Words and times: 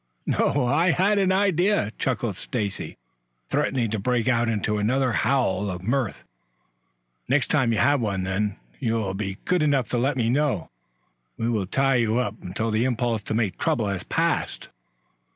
"No, 0.25 0.65
I 0.65 0.85
I 0.85 0.91
had 0.93 1.19
an 1.19 1.31
idea," 1.31 1.91
chuckled 1.99 2.35
Stacy, 2.35 2.97
threatening 3.51 3.91
to 3.91 3.99
break 3.99 4.27
out 4.27 4.49
into 4.49 4.79
another 4.79 5.11
howl 5.11 5.69
of 5.69 5.83
mirth. 5.83 6.23
"Next 7.29 7.51
time 7.51 7.71
you 7.71 7.77
have 7.77 8.01
one, 8.01 8.23
then, 8.23 8.55
you 8.79 8.95
will 8.95 9.13
be 9.13 9.37
good 9.45 9.61
enough 9.61 9.89
to 9.89 9.99
let 9.99 10.17
me 10.17 10.27
know. 10.27 10.71
We 11.37 11.49
will 11.49 11.67
tie 11.67 11.97
you 11.97 12.17
up 12.17 12.33
until 12.41 12.71
the 12.71 12.83
impulse 12.85 13.21
to 13.21 13.35
make 13.35 13.59
trouble 13.59 13.89
has 13.89 14.01
passed." 14.01 14.69